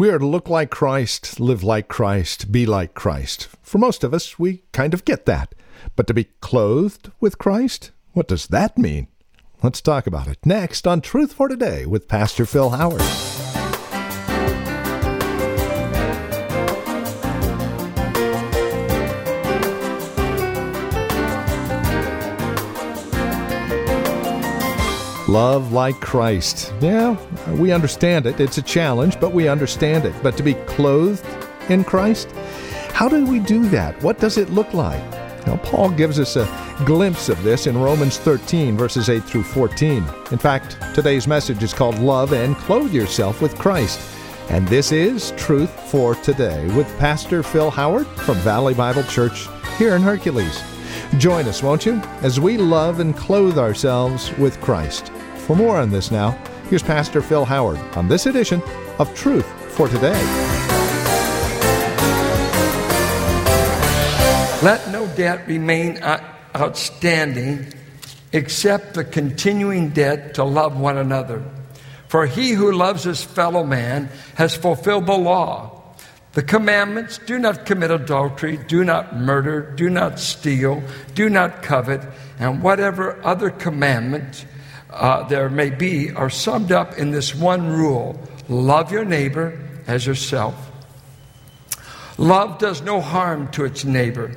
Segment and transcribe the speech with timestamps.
[0.00, 3.48] We are to look like Christ, live like Christ, be like Christ.
[3.60, 5.54] For most of us, we kind of get that.
[5.94, 7.90] But to be clothed with Christ?
[8.14, 9.08] What does that mean?
[9.62, 13.02] Let's talk about it next on Truth for Today with Pastor Phil Howard.
[25.30, 26.74] Love like Christ.
[26.80, 27.16] Yeah,
[27.52, 28.40] we understand it.
[28.40, 30.12] It's a challenge, but we understand it.
[30.24, 31.24] But to be clothed
[31.68, 32.32] in Christ?
[32.92, 34.02] How do we do that?
[34.02, 35.00] What does it look like?
[35.46, 40.04] Now, Paul gives us a glimpse of this in Romans 13, verses 8 through 14.
[40.32, 44.00] In fact, today's message is called Love and Clothe Yourself with Christ.
[44.48, 49.46] And this is Truth for Today with Pastor Phil Howard from Valley Bible Church
[49.78, 50.60] here in Hercules.
[51.18, 55.12] Join us, won't you, as we love and clothe ourselves with Christ.
[55.50, 58.62] For more on this now, here's Pastor Phil Howard on this edition
[59.00, 60.12] of Truth for Today.
[64.62, 65.98] Let no debt remain
[66.54, 67.66] outstanding
[68.32, 71.42] except the continuing debt to love one another.
[72.06, 75.82] For he who loves his fellow man has fulfilled the law.
[76.34, 80.80] The commandments do not commit adultery, do not murder, do not steal,
[81.16, 82.02] do not covet,
[82.38, 84.44] and whatever other commandments
[84.90, 90.06] uh, there may be are summed up in this one rule love your neighbor as
[90.06, 90.54] yourself.
[92.18, 94.30] Love does no harm to its neighbor.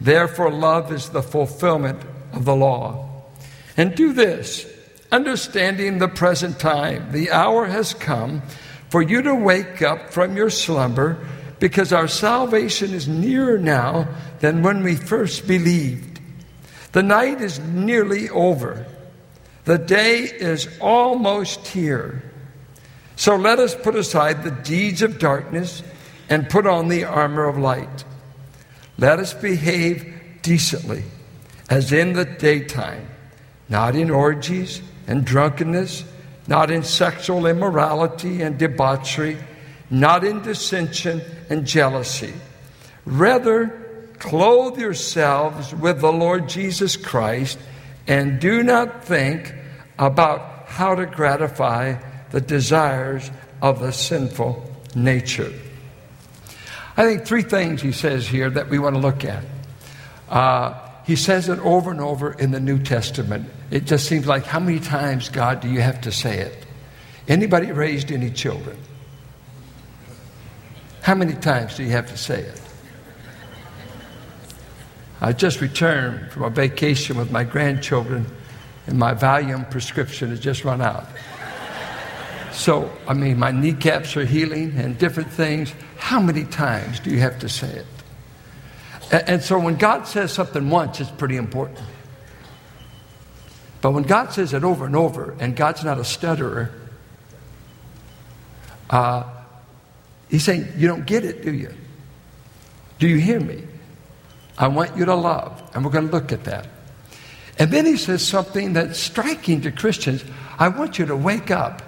[0.00, 3.24] Therefore, love is the fulfillment of the law.
[3.76, 4.66] And do this,
[5.12, 8.42] understanding the present time, the hour has come
[8.88, 11.18] for you to wake up from your slumber,
[11.60, 14.08] because our salvation is nearer now
[14.40, 16.20] than when we first believed.
[16.92, 18.86] The night is nearly over.
[19.68, 22.22] The day is almost here.
[23.16, 25.82] So let us put aside the deeds of darkness
[26.30, 28.02] and put on the armor of light.
[28.96, 31.04] Let us behave decently,
[31.68, 33.10] as in the daytime,
[33.68, 36.02] not in orgies and drunkenness,
[36.46, 39.36] not in sexual immorality and debauchery,
[39.90, 41.20] not in dissension
[41.50, 42.32] and jealousy.
[43.04, 43.68] Rather,
[44.18, 47.58] clothe yourselves with the Lord Jesus Christ
[48.06, 49.52] and do not think
[49.98, 51.96] about how to gratify
[52.30, 53.30] the desires
[53.62, 54.64] of the sinful
[54.94, 55.52] nature.
[56.96, 59.44] I think three things he says here that we want to look at.
[60.28, 63.48] Uh, he says it over and over in the New Testament.
[63.70, 66.66] It just seems like how many times, God, do you have to say it?
[67.26, 68.76] Anybody raised any children?
[71.02, 72.60] How many times do you have to say it?
[75.20, 78.26] I just returned from a vacation with my grandchildren
[78.88, 81.06] and my Valium prescription has just run out.
[82.52, 85.74] So, I mean, my kneecaps are healing and different things.
[85.98, 87.86] How many times do you have to say it?
[89.28, 91.80] And, so when God says something once, it's pretty important.
[93.82, 96.72] But when God says it over and over, and God's not a stutterer,
[98.90, 99.24] uh,
[100.30, 101.74] He's saying, You don't get it, do you?
[102.98, 103.64] Do you hear me?
[104.56, 105.62] I want you to love.
[105.74, 106.66] And we're going to look at that.
[107.58, 110.24] And then he says something that's striking to Christians
[110.58, 111.82] I want you to wake up.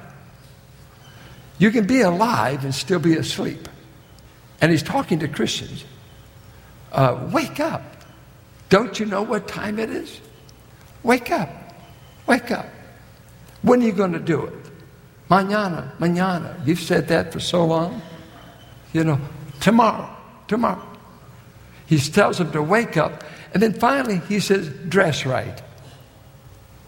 [1.59, 3.69] You can be alive and still be asleep.
[4.61, 5.85] And he's talking to Christians.
[6.93, 7.83] Uh, wake up.
[8.69, 10.21] Don't you know what time it is?
[11.03, 11.49] Wake up.
[12.27, 12.67] Wake up.
[13.63, 14.55] When are you going to do it?
[15.29, 16.65] Mañana, mañana.
[16.67, 18.01] You've said that for so long.
[18.93, 19.21] You know,
[19.61, 20.09] tomorrow,
[20.47, 20.87] tomorrow.
[21.87, 25.63] He tells them to wake up and then finally, he says, dress right.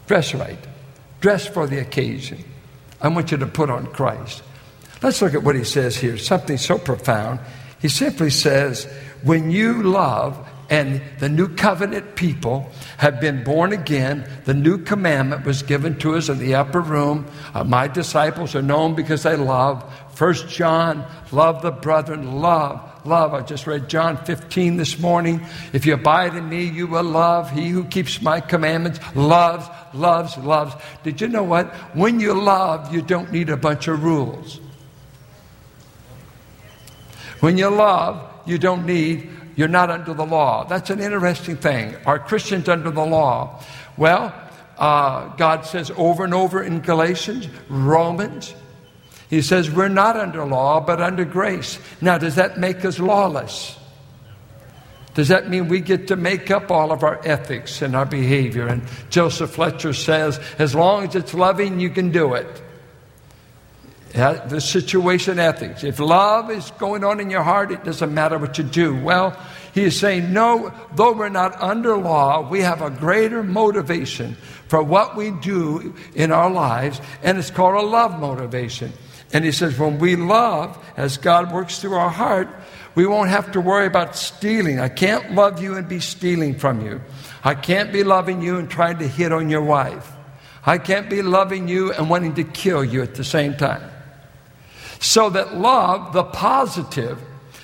[0.07, 0.59] Dress right.
[1.21, 2.43] Dress for the occasion.
[3.01, 4.43] I want you to put on Christ.
[5.01, 7.39] Let's look at what he says here, something so profound.
[7.81, 8.85] He simply says,
[9.23, 10.37] when you love
[10.69, 14.27] and the new covenant people have been born again.
[14.45, 17.27] The new commandment was given to us in the upper room.
[17.53, 19.83] Uh, my disciples are known because they love.
[20.15, 23.33] First John, love the brethren, love, love.
[23.33, 25.45] I just read John 15 this morning.
[25.73, 27.51] If you abide in me, you will love.
[27.51, 30.75] He who keeps my commandments loves, loves, loves.
[31.03, 31.73] Did you know what?
[31.95, 34.59] When you love, you don't need a bunch of rules.
[37.39, 40.65] When you love, you don't need you're not under the law.
[40.65, 41.95] That's an interesting thing.
[42.05, 43.61] Are Christians under the law?
[43.97, 44.33] Well,
[44.77, 48.55] uh, God says over and over in Galatians, Romans,
[49.33, 51.79] He says we're not under law, but under grace.
[52.01, 53.75] Now, does that make us lawless?
[55.15, 58.67] Does that mean we get to make up all of our ethics and our behavior?
[58.67, 62.61] And Joseph Fletcher says, as long as it's loving, you can do it.
[64.13, 65.83] The situation ethics.
[65.83, 68.95] If love is going on in your heart, it doesn't matter what you do.
[68.95, 69.35] Well,
[69.73, 74.35] he is saying, no, though we're not under law, we have a greater motivation
[74.67, 78.93] for what we do in our lives, and it's called a love motivation.
[79.33, 82.47] And he says, when we love, as God works through our heart,
[82.95, 84.79] we won't have to worry about stealing.
[84.79, 87.01] I can't love you and be stealing from you.
[87.43, 90.11] I can't be loving you and trying to hit on your wife.
[90.65, 93.89] I can't be loving you and wanting to kill you at the same time.
[94.99, 97.19] So that love, the positive,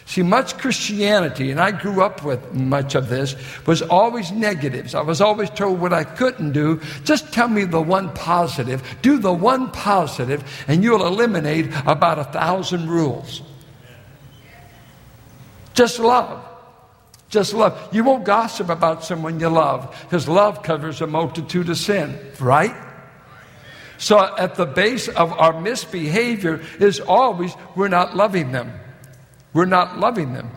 [0.09, 3.35] see, much Christianity, and I grew up with much of this,
[3.67, 4.95] was always negatives.
[4.95, 6.81] I was always told what I couldn't do.
[7.03, 12.23] Just tell me the one positive, do the one positive, and you'll eliminate about a
[12.23, 13.43] thousand rules.
[15.75, 16.43] Just love.
[17.29, 17.77] Just love.
[17.93, 22.75] You won't gossip about someone you love because love covers a multitude of sin, right?
[23.99, 28.73] So, at the base of our misbehavior is always we're not loving them.
[29.53, 30.49] We're not loving them.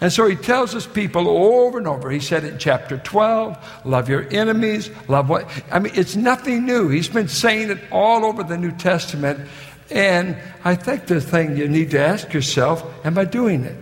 [0.00, 2.10] And so he tells us people over and over.
[2.10, 5.48] He said in chapter 12, love your enemies, love what.
[5.72, 6.88] I mean, it's nothing new.
[6.88, 9.48] He's been saying it all over the New Testament.
[9.90, 13.76] And I think the thing you need to ask yourself, am I doing it?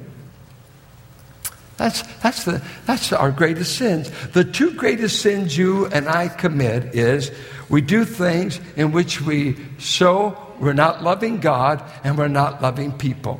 [1.76, 4.10] That's, that's, the, that's our greatest sins.
[4.28, 7.30] The two greatest sins you and I commit is
[7.68, 12.92] we do things in which we show we're not loving God and we're not loving
[12.92, 13.38] people.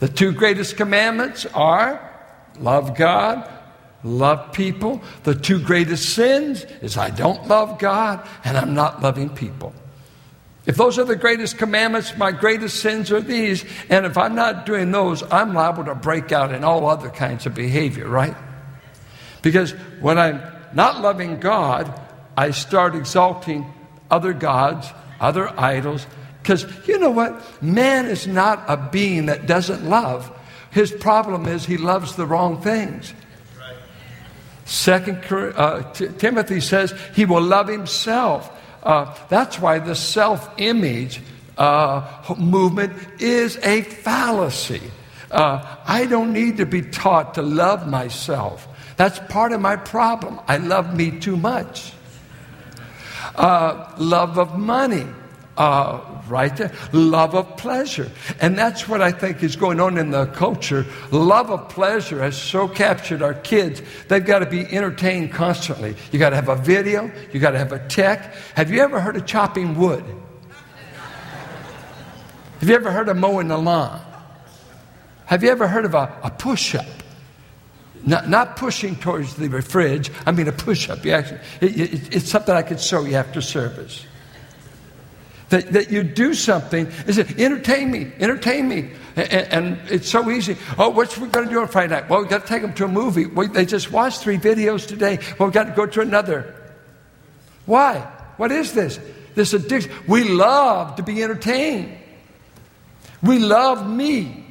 [0.00, 2.04] The two greatest commandments are
[2.58, 3.50] love God,
[4.04, 5.02] love people.
[5.24, 9.74] The two greatest sins is I don't love God and I'm not loving people.
[10.66, 13.64] If those are the greatest commandments, my greatest sins are these.
[13.88, 17.46] And if I'm not doing those, I'm liable to break out in all other kinds
[17.46, 18.36] of behavior, right?
[19.40, 20.42] Because when I'm
[20.74, 21.98] not loving God,
[22.36, 23.66] I start exalting
[24.10, 24.86] other gods,
[25.20, 26.06] other idols.
[26.48, 27.62] Because you know what?
[27.62, 30.34] Man is not a being that doesn't love.
[30.70, 33.12] His problem is he loves the wrong things.
[34.64, 38.50] Second uh, T- Timothy says he will love himself.
[38.82, 41.20] Uh, that's why the self image
[41.58, 44.80] uh, movement is a fallacy.
[45.30, 48.66] Uh, I don't need to be taught to love myself.
[48.96, 50.40] That's part of my problem.
[50.48, 51.92] I love me too much
[53.36, 55.06] uh, love of money.
[55.58, 56.72] Uh, right there.
[56.92, 58.08] Love of pleasure.
[58.40, 60.86] And that's what I think is going on in the culture.
[61.10, 63.82] Love of pleasure has so captured our kids.
[64.06, 65.96] They've got to be entertained constantly.
[66.12, 68.36] You got to have a video, you got to have a tech.
[68.54, 70.04] Have you ever heard of chopping wood?
[72.60, 74.00] Have you ever heard of mowing the lawn?
[75.26, 76.86] Have you ever heard of a, a push up?
[78.06, 80.12] Not, not pushing towards the fridge.
[80.24, 81.04] I mean a push up.
[81.04, 84.06] It, it, it's something I could show you after service.
[85.50, 86.86] That, that you do something.
[87.06, 88.12] Is it entertain me?
[88.20, 88.90] Entertain me.
[89.16, 90.56] And, and it's so easy.
[90.76, 92.08] Oh, what's we going to do on Friday night?
[92.10, 93.24] Well, we got to take them to a movie.
[93.26, 95.18] Well, they just watched three videos today.
[95.38, 96.54] Well, we got to go to another.
[97.64, 98.00] Why?
[98.36, 99.00] What is this?
[99.34, 99.92] This addiction.
[100.06, 101.96] We love to be entertained.
[103.22, 104.44] We love me.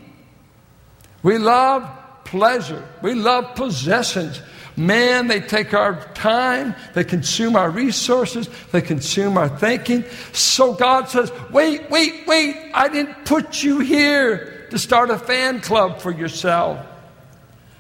[1.22, 1.90] We love
[2.26, 2.84] pleasure.
[3.02, 4.42] We love possessions.
[4.78, 10.06] Man, they take our time, they consume our resources, they consume our thinking.
[10.34, 15.62] So God says, wait, wait, wait, I didn't put you here to start a fan
[15.62, 16.86] club for yourself.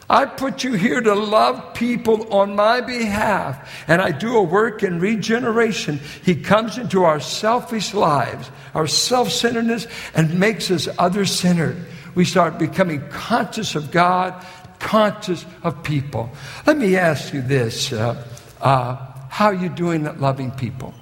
[0.09, 4.81] I put you here to love people on my behalf, and I do a work
[4.81, 5.99] in regeneration.
[6.23, 11.77] He comes into our selfish lives, our self centeredness, and makes us other centered
[12.17, 14.43] we start becoming conscious of God,
[14.87, 16.29] conscious of people.
[16.65, 18.23] Let me ask you this uh,
[18.61, 18.95] uh,
[19.27, 20.93] how are you doing at loving people?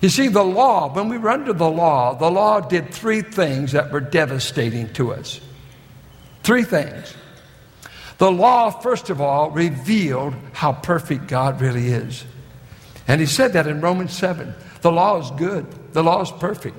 [0.00, 3.72] You see, the law, when we were under the law, the law did three things
[3.72, 5.42] that were devastating to us.
[6.42, 7.14] Three things.
[8.16, 12.24] The law, first of all, revealed how perfect God really is.
[13.06, 14.54] And he said that in Romans 7.
[14.80, 16.76] The law is good, the law is perfect.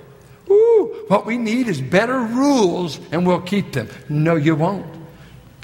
[0.49, 3.87] Ooh, what we need is better rules and we'll keep them.
[4.09, 4.94] No, you won't.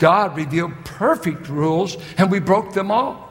[0.01, 3.29] God revealed perfect rules and we broke them all.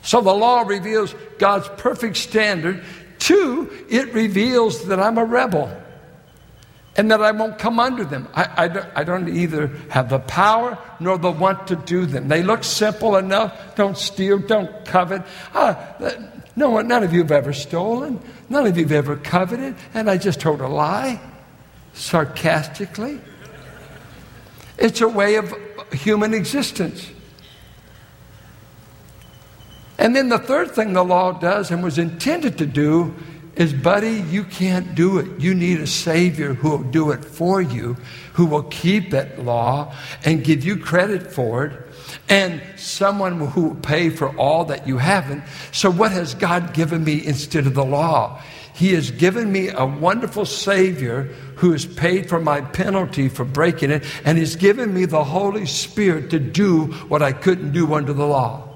[0.00, 2.82] So the law reveals God's perfect standard.
[3.18, 5.70] Two, it reveals that I'm a rebel
[6.96, 8.26] and that I won't come under them.
[8.32, 12.28] I, I, don't, I, don't, either have the power nor the want to do them.
[12.28, 13.76] They look simple enough.
[13.76, 15.24] Don't steal, don't covet.
[15.54, 15.94] Ah,
[16.56, 18.18] no, none of you have ever stolen.
[18.48, 19.74] None of you have ever coveted.
[19.92, 21.20] And I just told a lie
[21.92, 23.20] sarcastically.
[24.78, 25.52] It's a way of
[25.92, 27.10] human existence.
[29.98, 33.14] And then the third thing the law does and was intended to do
[33.56, 35.40] is, buddy, you can't do it.
[35.40, 37.96] You need a Savior who will do it for you,
[38.34, 39.92] who will keep that law
[40.24, 41.86] and give you credit for it,
[42.28, 45.42] and someone who will pay for all that you haven't.
[45.72, 48.40] So, what has God given me instead of the law?
[48.78, 51.24] He has given me a wonderful Savior
[51.56, 55.66] who has paid for my penalty for breaking it, and has given me the Holy
[55.66, 58.68] Spirit to do what I couldn't do under the law.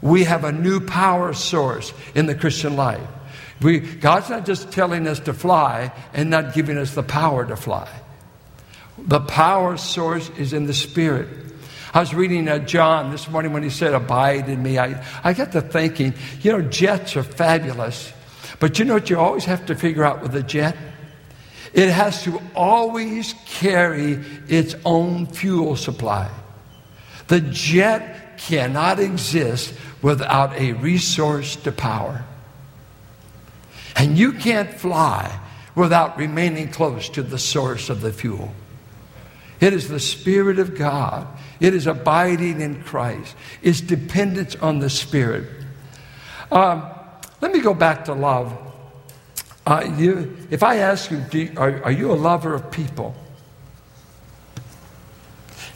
[0.00, 3.02] We have a new power source in the Christian life.
[3.60, 7.56] We, God's not just telling us to fly and not giving us the power to
[7.56, 7.88] fly.
[8.96, 11.26] The power source is in the Spirit.
[11.92, 14.78] I was reading uh, John this morning when he said, Abide in me.
[14.78, 18.12] I, I got to thinking, you know, jets are fabulous.
[18.60, 20.76] But you know what you always have to figure out with a jet?
[21.72, 24.12] It has to always carry
[24.48, 26.30] its own fuel supply.
[27.26, 32.24] The jet cannot exist without a resource to power.
[33.96, 35.40] And you can't fly
[35.74, 38.52] without remaining close to the source of the fuel.
[39.60, 41.26] It is the Spirit of God.
[41.58, 43.34] It is abiding in Christ.
[43.62, 45.48] It's dependence on the Spirit.
[46.52, 46.84] Um,
[47.44, 48.56] let me go back to love.
[49.66, 53.14] Uh, you, if I ask you, you are, are, you a lover of people?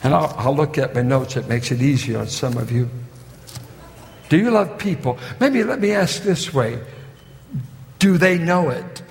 [0.01, 2.89] And I'll, I'll look at my notes, it makes it easier on some of you.
[4.29, 5.19] Do you love people?
[5.39, 6.81] Maybe let me ask this way
[7.99, 9.03] do they know it?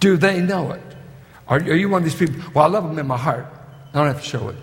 [0.00, 0.82] Do they know it?
[1.46, 2.42] Are, are you one of these people?
[2.52, 3.46] Well, I love them in my heart.
[3.94, 4.56] I don't have to show it.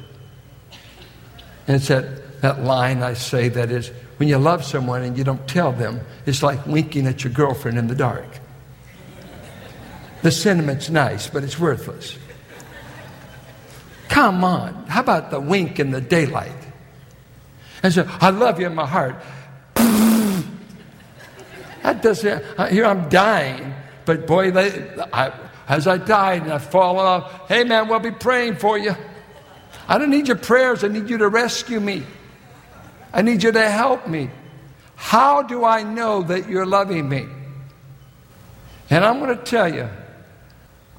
[1.67, 5.23] And it's that, that line I say that is when you love someone and you
[5.23, 8.27] don't tell them, it's like winking at your girlfriend in the dark.
[10.21, 12.17] The sentiment's nice, but it's worthless.
[14.09, 14.85] Come on.
[14.87, 16.51] How about the wink in the daylight?
[17.83, 19.15] And so, I love you in my heart.
[21.83, 25.31] That doesn't, here I'm dying, but boy, they, I,
[25.67, 28.95] as I died and I fall off, hey man, we'll be praying for you.
[29.87, 32.01] I don't need your prayers, I need you to rescue me.
[33.15, 34.29] I need you to help me.
[34.97, 37.25] How do I know that you're loving me?
[38.89, 39.89] And I'm going to tell you,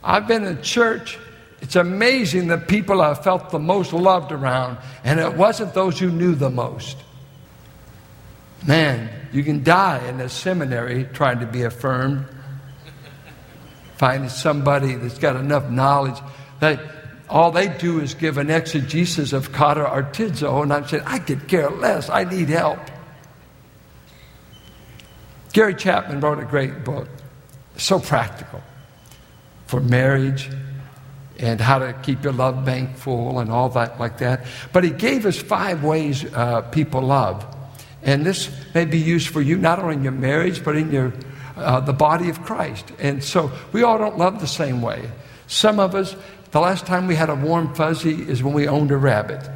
[0.03, 1.19] I've been in church.
[1.61, 6.11] It's amazing the people I felt the most loved around, and it wasn't those who
[6.11, 6.97] knew the most.
[8.67, 12.27] Man, you can die in a seminary trying to be affirmed.
[13.99, 16.19] Finding somebody that's got enough knowledge
[16.61, 16.96] that
[17.29, 21.71] all they do is give an exegesis of katartizo, and I'm saying, I could care
[21.71, 22.09] less.
[22.09, 22.79] I need help.
[25.53, 27.09] Gary Chapman wrote a great book,
[27.77, 28.63] so practical
[29.67, 30.51] for marriage
[31.39, 34.47] and how to keep your love bank full and all that like that.
[34.73, 37.45] But he gave us five ways uh, people love.
[38.03, 41.13] And this may be used for you not only in your marriage, but in your,
[41.57, 42.93] uh, the body of Christ.
[42.99, 45.11] And so we all don't love the same way.
[45.47, 46.15] Some of us,
[46.57, 49.47] the last time we had a warm fuzzy is when we owned a rabbit.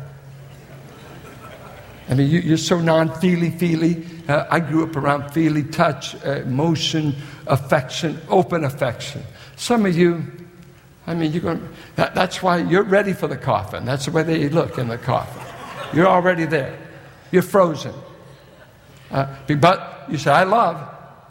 [2.11, 4.05] I mean, you, are so non feely feely.
[4.29, 7.15] Uh, I grew up around feely touch, uh, emotion,
[7.47, 9.23] affection, open affection.
[9.57, 10.23] Some of you,
[11.07, 11.67] I mean, you're going.
[11.97, 13.87] That, that's why you're ready for the coffin.
[13.87, 15.43] That's the way they look in the coffin.
[15.97, 16.79] You're already there.
[17.33, 17.95] You're frozen.
[19.11, 20.77] Uh, but you say, I love.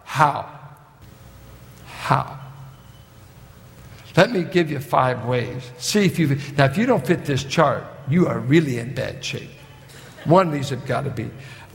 [0.03, 0.49] How?
[1.85, 2.38] How?
[4.19, 5.71] Let me give you five ways.
[5.77, 9.23] See if you now if you don't fit this chart, you are really in bad
[9.23, 9.49] shape.
[10.25, 11.29] One of these have got to be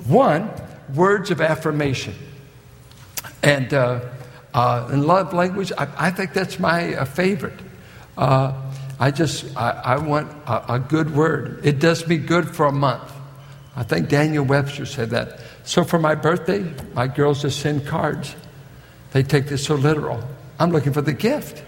[0.04, 0.50] one
[0.94, 2.14] words of affirmation,
[3.42, 4.00] and uh,
[4.52, 7.58] uh, in love language, I, I think that's my uh, favorite.
[8.18, 8.52] Uh,
[9.00, 11.64] I just I, I want a, a good word.
[11.64, 13.10] It does me good for a month.
[13.74, 15.40] I think Daniel Webster said that.
[15.64, 18.36] So for my birthday, my girls just send cards.
[19.12, 20.22] They take this so literal.
[20.58, 21.62] I'm looking for the gift.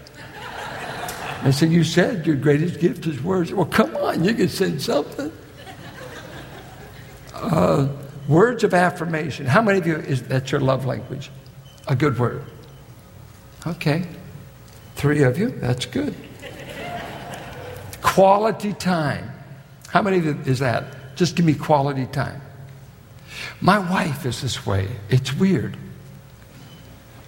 [1.43, 3.53] I said, You said your greatest gift is words.
[3.53, 5.31] Well, come on, you can send something.
[7.33, 7.87] Uh,
[8.27, 9.45] words of affirmation.
[9.45, 11.29] How many of you is that your love language?
[11.87, 12.43] A good word.
[13.65, 14.05] Okay.
[14.95, 16.15] Three of you, that's good.
[18.01, 19.31] Quality time.
[19.89, 21.15] How many of you is that?
[21.15, 22.41] Just give me quality time.
[23.61, 24.87] My wife is this way.
[25.09, 25.77] It's weird.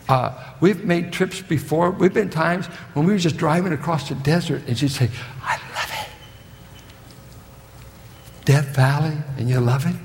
[0.10, 1.92] Uh, we've made trips before.
[1.92, 5.08] We've been times when we were just driving across the desert and she'd say,
[5.44, 6.08] I love it.
[8.46, 9.96] Death Valley, and you love it?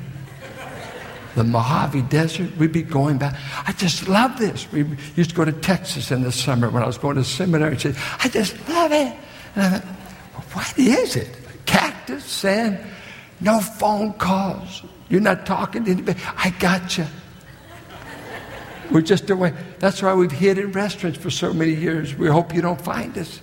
[1.36, 3.34] The Mojave Desert, we'd be going back.
[3.66, 4.70] I just love this.
[4.70, 4.84] We
[5.16, 7.80] used to go to Texas in the summer when I was going to seminary and
[7.80, 9.16] say, I just love it.
[9.56, 11.34] And I thought, what is it?
[11.64, 12.78] Cactus, sand?
[13.40, 14.82] No phone calls.
[15.08, 16.20] You're not talking to anybody.
[16.36, 17.06] I got you.
[18.90, 19.52] We're just away.
[19.78, 22.14] That's why we've hid in restaurants for so many years.
[22.14, 23.40] We hope you don't find us.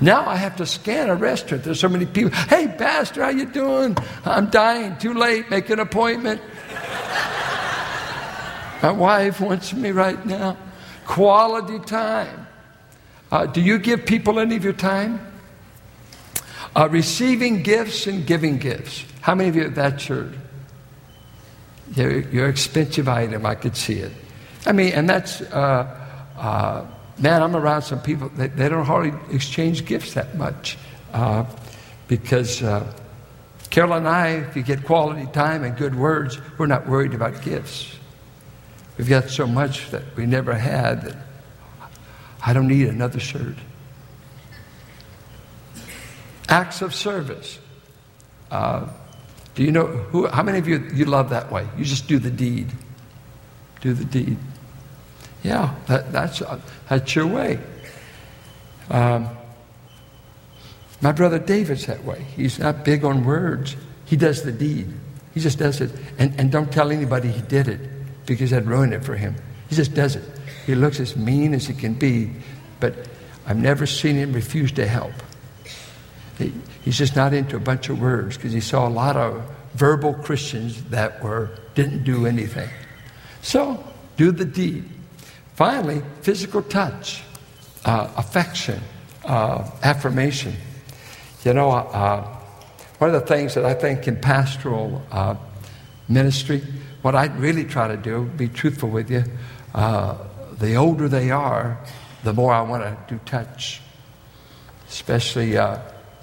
[0.00, 1.64] Now I have to scan a restaurant.
[1.64, 2.30] There's so many people.
[2.30, 3.96] Hey, Pastor, how you doing?
[4.24, 4.96] I'm dying.
[4.96, 5.50] Too late.
[5.50, 6.40] Make an appointment.
[8.82, 10.56] My wife wants me right now.
[11.06, 12.46] Quality time.
[13.30, 15.26] Uh, do you give people any of your time?
[16.74, 19.04] Uh, receiving gifts and giving gifts.
[19.20, 20.30] How many of you that's your,
[21.94, 23.46] your, your expensive item?
[23.46, 24.12] I could see it.
[24.66, 25.96] I mean, and that's, uh,
[26.36, 26.86] uh,
[27.18, 30.76] man, I'm around some people, they, they don't hardly exchange gifts that much.
[31.12, 31.44] Uh,
[32.08, 32.92] because uh,
[33.70, 37.42] Carol and I, if you get quality time and good words, we're not worried about
[37.42, 37.96] gifts.
[38.98, 41.16] We've got so much that we never had that
[42.44, 43.56] I don't need another shirt.
[46.48, 47.58] Acts of service.
[48.50, 48.88] Uh,
[49.54, 51.66] do you know who, how many of you you love that way?
[51.76, 52.70] You just do the deed.
[53.80, 54.36] Do the deed.
[55.42, 57.58] Yeah, that, that's, uh, that's your way.
[58.90, 59.28] Um,
[61.00, 62.26] my brother David's that way.
[62.36, 63.76] He's not big on words.
[64.04, 64.92] He does the deed.
[65.32, 65.90] He just does it.
[66.18, 67.80] And, and don't tell anybody he did it
[68.26, 69.36] because that'd ruin it for him.
[69.68, 70.24] He just does it.
[70.66, 72.30] He looks as mean as he can be,
[72.80, 72.94] but
[73.46, 75.12] I've never seen him refuse to help.
[76.40, 79.48] He, he's just not into a bunch of words because he saw a lot of
[79.74, 82.68] verbal Christians that were didn't do anything.
[83.42, 83.82] So
[84.16, 84.84] do the deed.
[85.54, 87.22] Finally, physical touch,
[87.84, 88.80] uh, affection,
[89.24, 90.54] uh, affirmation.
[91.44, 92.22] You know, uh,
[92.98, 95.36] one of the things that I think in pastoral uh,
[96.08, 96.62] ministry,
[97.02, 99.24] what I really try to do, be truthful with you,
[99.74, 100.18] uh,
[100.58, 101.78] the older they are,
[102.24, 103.80] the more I want to do touch,
[104.88, 105.78] especially uh,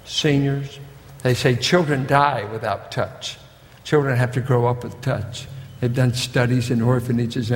[0.08, 0.78] seniors.
[1.22, 3.38] They say children die without touch.
[3.84, 5.46] Children have to grow up with touch.
[5.80, 7.50] They've done studies in orphanages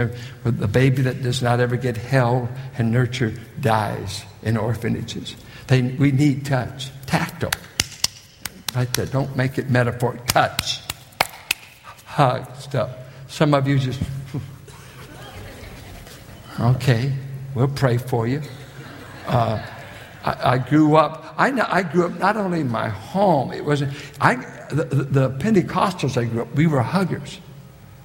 [0.58, 5.34] the baby that does not ever get held and nurtured dies in orphanages.
[5.66, 7.50] They, we need touch, tactile.
[8.74, 9.06] Right there.
[9.06, 10.18] Don't make it metaphor.
[10.28, 10.80] Touch,
[12.04, 12.90] hug stuff.
[13.28, 14.00] Some of you just,
[16.60, 17.12] okay,
[17.54, 18.42] we'll pray for you.
[19.26, 19.64] Uh,
[20.24, 21.21] I, I, grew up.
[21.36, 23.52] I, I grew up not only in my home.
[23.52, 23.92] It wasn't.
[24.20, 24.36] I
[24.70, 26.54] the, the Pentecostals I grew up.
[26.54, 27.38] We were huggers.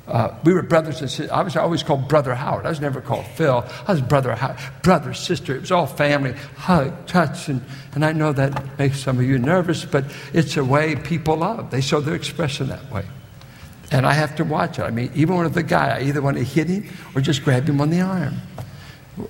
[0.08, 1.30] Uh, we were brothers and sisters.
[1.30, 2.66] I was always called Brother Howard.
[2.66, 3.66] I was never called Phil.
[3.88, 5.56] I was Brother Howard, brother, sister.
[5.56, 7.62] It was all family, hug, touch, and,
[7.94, 11.72] and I know that makes some of you nervous, but it's a way people love.
[11.72, 13.04] They show their expression that way.
[13.92, 14.84] And I have to watch it.
[14.84, 17.68] I mean, even with the guy, I either want to hit him or just grab
[17.68, 18.36] him on the arm.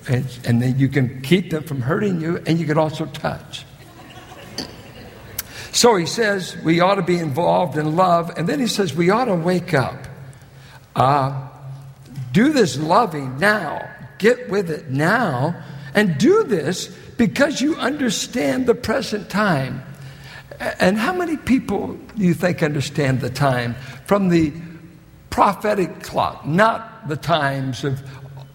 [0.08, 3.64] And, and then you can keep them from hurting you, and you can also touch.
[5.72, 9.10] So he says we ought to be involved in love, and then he says we
[9.10, 10.06] ought to wake up.
[10.96, 11.48] Uh,
[12.32, 13.88] do this loving now.
[14.18, 15.62] Get with it now.
[15.94, 19.82] And do this because you understand the present time.
[20.58, 23.74] And how many people do you think understand the time
[24.06, 24.52] from the
[25.30, 28.02] prophetic clock, not the times of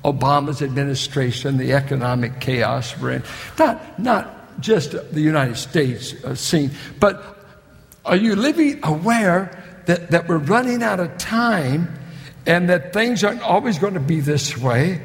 [0.03, 3.23] Obama's administration, the economic chaos we're in,
[3.57, 7.45] not, not just the United States uh, scene, but
[8.05, 11.93] are you living aware that, that we're running out of time
[12.45, 15.01] and that things aren't always going to be this way?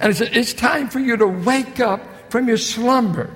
[0.00, 3.30] And it's, it's time for you to wake up from your slumber.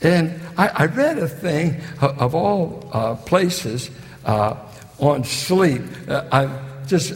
[0.00, 3.90] And I, I read a thing of all uh, places
[4.24, 4.56] uh,
[4.98, 5.82] on sleep.
[6.08, 7.14] Uh, I just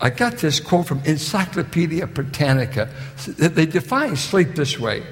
[0.00, 2.88] I got this quote from Encyclopedia Britannica.
[3.26, 5.04] They define sleep this way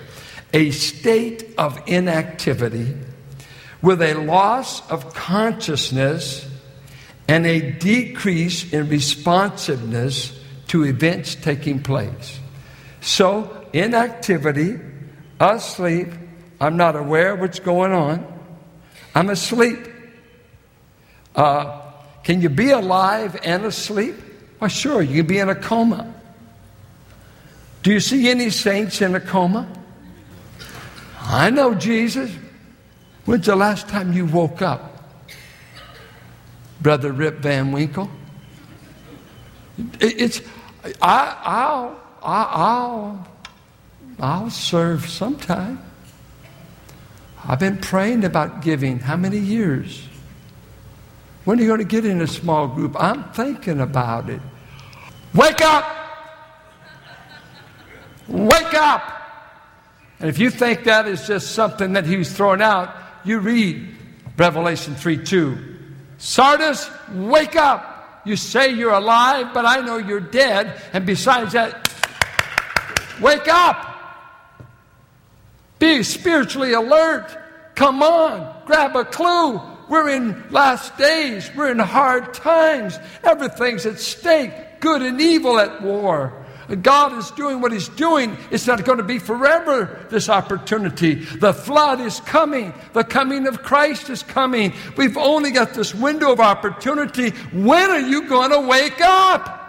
[0.53, 2.97] a state of inactivity
[3.83, 6.47] with a loss of consciousness
[7.29, 12.39] and a decrease in responsiveness to events taking place.
[13.01, 14.79] So, inactivity,
[15.39, 16.09] asleep,
[16.61, 18.27] I'm not aware of what's going on,
[19.15, 19.79] I'm asleep.
[21.35, 21.81] Uh,
[22.23, 24.17] can you be alive and asleep?
[24.59, 26.13] Why, sure, you can be in a coma.
[27.83, 29.67] Do you see any saints in a coma?
[31.31, 32.29] I know Jesus.
[33.25, 35.05] When's the last time you woke up?
[36.81, 38.11] Brother Rip Van Winkle?
[40.01, 40.43] It's,
[41.01, 43.29] I, I'll, I'll,
[44.19, 45.81] I'll serve sometime.
[47.47, 50.09] I've been praying about giving how many years?
[51.45, 52.97] When are you going to get in a small group?
[52.99, 54.41] I'm thinking about it.
[55.33, 55.85] Wake up!
[58.27, 59.20] Wake up!
[60.21, 63.89] And if you think that is just something that he's throwing out, you read
[64.37, 65.59] Revelation 3 2.
[66.19, 68.23] Sardis, wake up!
[68.27, 70.81] You say you're alive, but I know you're dead.
[70.93, 71.91] And besides that,
[73.21, 73.87] wake up.
[75.79, 77.35] Be spiritually alert.
[77.75, 79.59] Come on, grab a clue.
[79.89, 81.51] We're in last days.
[81.57, 82.99] We're in hard times.
[83.25, 84.53] Everything's at stake.
[84.81, 86.40] Good and evil at war.
[86.77, 88.37] God is doing what He's doing.
[88.51, 91.15] It's not going to be forever, this opportunity.
[91.15, 92.73] The flood is coming.
[92.93, 94.73] The coming of Christ is coming.
[94.97, 97.31] We've only got this window of opportunity.
[97.53, 99.61] When are you going to wake up?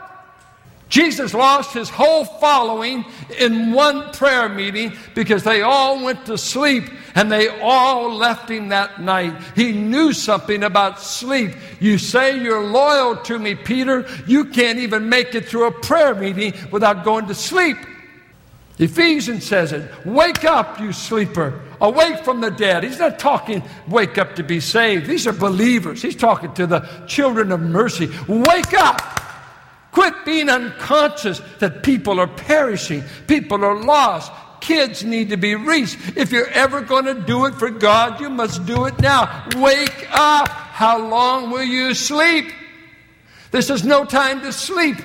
[0.90, 3.06] Jesus lost his whole following
[3.40, 6.84] in one prayer meeting because they all went to sleep
[7.16, 9.36] and they all left him that night.
[9.56, 11.56] He knew something about sleep.
[11.80, 14.08] You say you're loyal to me, Peter.
[14.28, 17.78] You can't even make it through a prayer meeting without going to sleep.
[18.80, 21.62] Ephesians says it Wake up, you sleeper.
[21.80, 22.84] Awake from the dead.
[22.84, 25.08] He's not talking, wake up to be saved.
[25.08, 26.02] These are believers.
[26.02, 28.10] He's talking to the children of mercy.
[28.28, 29.22] Wake up.
[29.92, 34.32] Quit being unconscious that people are perishing, people are lost.
[34.62, 36.16] Kids need to be reached.
[36.16, 39.48] If you're ever going to do it for God, you must do it now.
[39.58, 40.48] Wake up.
[40.48, 42.54] How long will you sleep?
[43.52, 44.98] This is no time to sleep.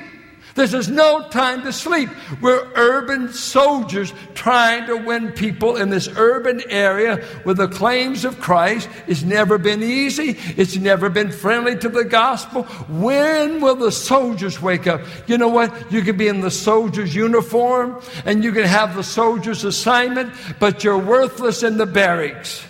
[0.57, 2.09] This is no time to sleep.
[2.41, 8.41] We're urban soldiers trying to win people in this urban area with the claims of
[8.41, 8.89] Christ.
[9.07, 10.31] It's never been easy.
[10.57, 12.63] It's never been friendly to the gospel.
[12.89, 15.03] When will the soldiers wake up?
[15.27, 15.93] You know what?
[15.93, 20.83] You can be in the soldier's uniform and you can have the soldier's assignment, but
[20.83, 22.65] you're worthless in the barracks.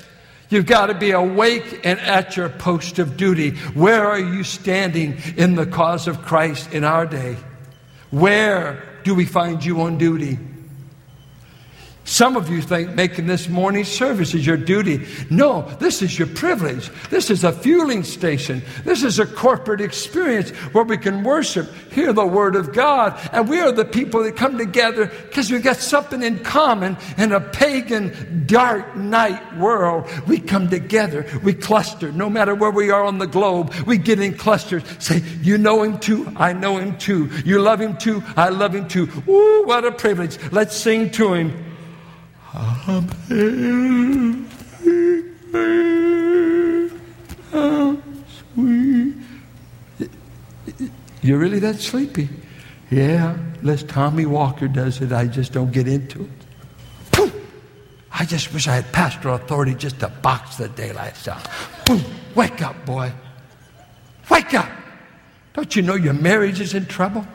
[0.49, 3.51] You've got to be awake and at your post of duty.
[3.75, 7.37] Where are you standing in the cause of Christ in our day?
[8.11, 10.39] Where do we find you on duty?
[12.07, 15.05] Some of you think making this morning service is your duty.
[15.29, 16.89] No, this is your privilege.
[17.11, 18.63] This is a fueling station.
[18.85, 23.49] This is a corporate experience where we can worship, hear the Word of God, and
[23.49, 27.41] we are the people that come together because we've got something in common in a
[27.41, 30.09] pagan, dark night world.
[30.29, 32.13] We come together, we cluster.
[32.13, 34.85] No matter where we are on the globe, we get in clusters.
[35.01, 37.31] Say, You know Him too, I know Him too.
[37.45, 39.09] You love Him too, I love Him too.
[39.27, 40.39] Ooh, what a privilege.
[40.53, 41.66] Let's sing to Him.
[51.23, 52.29] You're really that sleepy?
[52.91, 56.47] Yeah, unless Tommy Walker does it, I just don't get into it.
[58.19, 61.47] I just wish I had pastoral authority just to box the daylights out.
[61.85, 62.03] Boom!
[62.35, 63.13] Wake up, boy.
[64.31, 64.71] Wake up.
[65.53, 67.27] Don't you know your marriage is in trouble?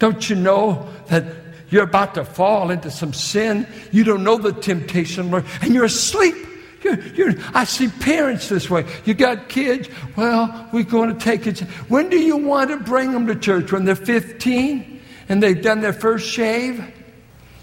[0.00, 1.24] Don't you know that
[1.70, 3.66] you're about to fall into some sin.
[3.92, 6.34] You don't know the temptation, Lord, and you're asleep.
[6.82, 8.86] You're, you're, I see parents this way.
[9.04, 9.88] You got kids.
[10.16, 11.60] Well, we're going to take it.
[11.88, 13.70] When do you want to bring them to church?
[13.70, 16.82] When they're 15 and they've done their first shave?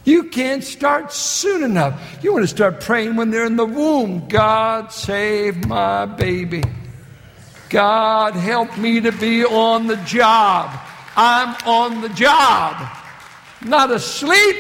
[0.06, 2.24] You can't start soon enough.
[2.24, 4.28] You want to start praying when they're in the womb.
[4.30, 6.64] God save my baby.
[7.70, 10.80] God help me to be on the job.
[11.18, 12.97] I'm on the job
[13.64, 14.56] not asleep.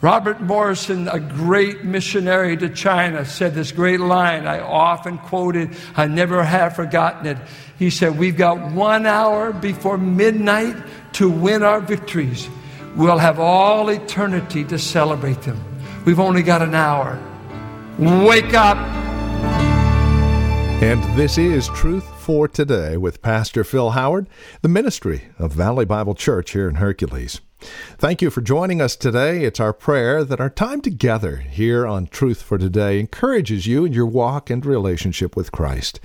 [0.00, 4.48] Robert Morrison, a great missionary to China, said this great line.
[4.48, 7.38] I often quote it, I never have forgotten it.
[7.78, 10.76] He said, We've got one hour before midnight
[11.14, 12.48] to win our victories.
[12.96, 15.62] We'll have all eternity to celebrate them.
[16.04, 17.18] We've only got an hour.
[17.98, 19.11] Wake up.
[20.82, 24.28] And this is Truth for Today with Pastor Phil Howard,
[24.62, 27.40] the ministry of Valley Bible Church here in Hercules.
[27.98, 29.44] Thank you for joining us today.
[29.44, 33.92] It's our prayer that our time together here on Truth for Today encourages you in
[33.92, 36.00] your walk and relationship with Christ.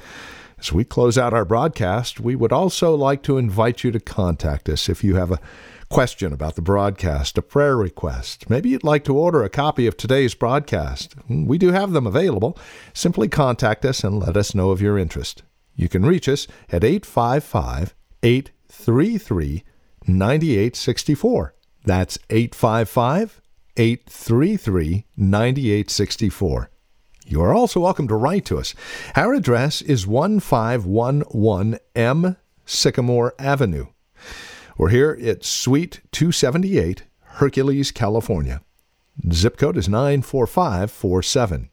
[0.60, 4.70] As we close out our broadcast, we would also like to invite you to contact
[4.70, 5.40] us if you have a
[5.90, 8.50] question about the broadcast, a prayer request.
[8.50, 11.16] Maybe you'd like to order a copy of today's broadcast.
[11.30, 12.58] We do have them available.
[12.94, 15.44] Simply contact us and let us know of your interest.
[15.76, 19.64] You can reach us at 855 833
[20.08, 21.54] 9864.
[21.86, 23.42] That's 855
[23.78, 26.70] 833 9864.
[27.26, 28.74] You are also welcome to write to us.
[29.16, 33.88] Our address is 1511 M Sycamore Avenue.
[34.78, 38.62] We're here at Suite 278, Hercules, California.
[39.32, 41.70] Zip code is 94547.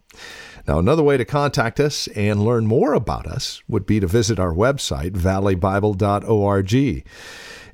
[0.66, 4.38] Now, another way to contact us and learn more about us would be to visit
[4.38, 7.04] our website, valleybible.org.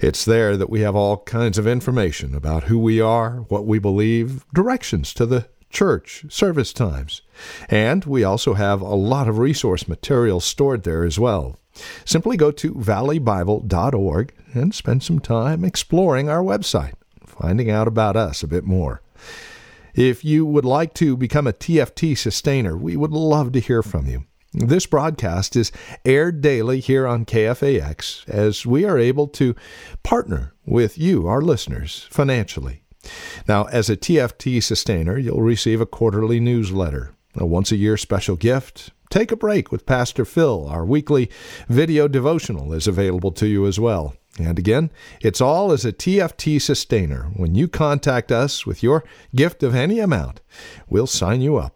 [0.00, 3.78] It's there that we have all kinds of information about who we are, what we
[3.78, 7.22] believe, directions to the church, service times.
[7.68, 11.58] And we also have a lot of resource material stored there as well.
[12.04, 18.42] Simply go to valleybible.org and spend some time exploring our website, finding out about us
[18.42, 19.00] a bit more.
[19.94, 24.06] If you would like to become a TFT sustainer, we would love to hear from
[24.06, 24.24] you.
[24.52, 25.70] This broadcast is
[26.04, 29.54] aired daily here on KFAX as we are able to
[30.02, 32.79] partner with you, our listeners, financially.
[33.48, 38.36] Now, as a TFT sustainer, you'll receive a quarterly newsletter, a once a year special
[38.36, 38.90] gift.
[39.10, 40.68] Take a break with Pastor Phil.
[40.68, 41.30] Our weekly
[41.68, 44.14] video devotional is available to you as well.
[44.38, 47.24] And again, it's all as a TFT sustainer.
[47.34, 50.40] When you contact us with your gift of any amount,
[50.88, 51.74] we'll sign you up.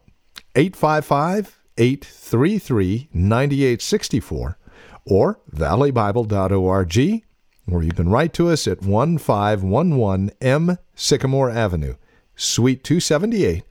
[0.55, 4.59] 855 833 9864
[5.07, 7.25] or valleybible.org,
[7.71, 11.95] or you can write to us at 1511 M Sycamore Avenue,
[12.37, 13.65] Suite 278,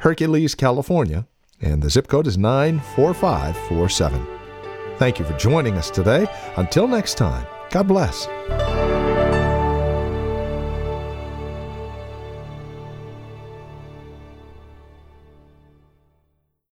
[0.00, 1.26] Hercules, California,
[1.60, 4.26] and the zip code is 94547.
[4.98, 6.26] Thank you for joining us today.
[6.56, 8.26] Until next time, God bless.